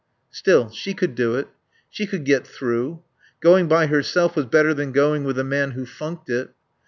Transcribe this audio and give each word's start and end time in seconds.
Still, 0.31 0.71
she 0.71 0.95
could 0.95 1.13
do 1.13 1.35
it. 1.35 1.47
She 1.91 2.07
could 2.07 2.25
get 2.25 2.47
through. 2.47 3.03
Going 3.39 3.67
by 3.67 3.85
herself 3.85 4.35
was 4.35 4.47
better 4.47 4.73
than 4.73 4.91
going 4.91 5.25
with 5.25 5.37
a 5.37 5.43
man 5.43 5.73
who 5.77 5.85
funked 5.85 6.27
it. 6.31 6.49